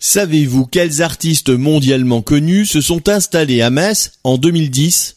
[0.00, 5.16] Savez-vous quels artistes mondialement connus se sont installés à Metz en 2010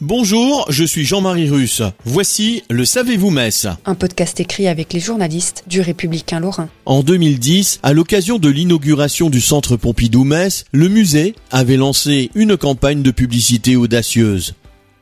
[0.00, 1.82] Bonjour, je suis Jean-Marie Russe.
[2.06, 6.70] Voici le Savez-vous Metz un podcast écrit avec les journalistes du Républicain Lorrain.
[6.86, 13.02] En 2010, à l'occasion de l'inauguration du centre Pompidou-Metz, le musée avait lancé une campagne
[13.02, 14.54] de publicité audacieuse.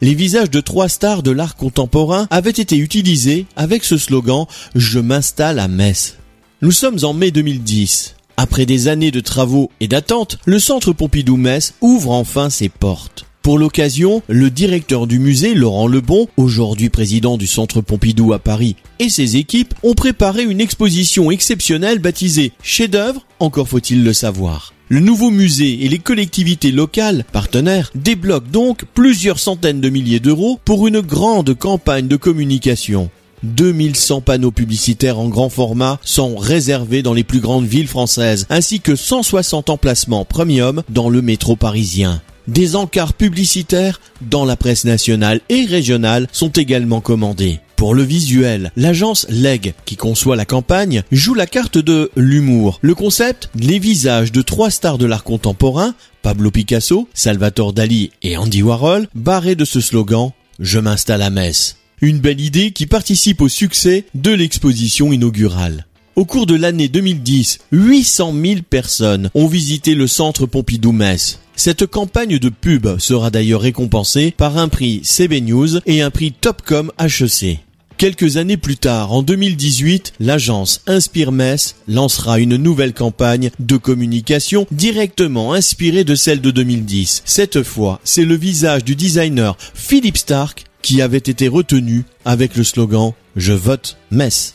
[0.02, 4.98] Les visages de trois stars de l'art contemporain avaient été utilisés avec ce slogan Je
[4.98, 6.18] m'installe à Metz.
[6.60, 8.14] Nous sommes en mai 2010.
[8.36, 13.24] Après des années de travaux et d'attente, le centre Pompidou-Metz ouvre enfin ses portes.
[13.46, 18.74] Pour l'occasion, le directeur du musée, Laurent Lebon, aujourd'hui président du Centre Pompidou à Paris,
[18.98, 24.74] et ses équipes ont préparé une exposition exceptionnelle baptisée Chef-d'œuvre, encore faut-il le savoir.
[24.88, 30.58] Le nouveau musée et les collectivités locales, partenaires, débloquent donc plusieurs centaines de milliers d'euros
[30.64, 33.10] pour une grande campagne de communication.
[33.44, 38.80] 2100 panneaux publicitaires en grand format sont réservés dans les plus grandes villes françaises, ainsi
[38.80, 42.20] que 160 emplacements premium dans le métro parisien.
[42.48, 47.58] Des encarts publicitaires dans la presse nationale et régionale sont également commandés.
[47.74, 52.78] Pour le visuel, l'agence Leg, qui conçoit la campagne, joue la carte de l'humour.
[52.82, 58.36] Le concept, les visages de trois stars de l'art contemporain, Pablo Picasso, Salvatore Dali et
[58.36, 60.30] Andy Warhol, barrés de ce slogan
[60.60, 61.76] Je m'installe à Metz.
[62.00, 65.84] Une belle idée qui participe au succès de l'exposition inaugurale.
[66.16, 71.40] Au cours de l'année 2010, 800 000 personnes ont visité le centre Pompidou-Metz.
[71.56, 76.32] Cette campagne de pub sera d'ailleurs récompensée par un prix CB News et un prix
[76.32, 77.58] Topcom HEC.
[77.98, 84.66] Quelques années plus tard, en 2018, l'agence Inspire Metz lancera une nouvelle campagne de communication
[84.70, 87.24] directement inspirée de celle de 2010.
[87.26, 92.64] Cette fois, c'est le visage du designer Philippe Stark qui avait été retenu avec le
[92.64, 94.54] slogan Je vote Metz.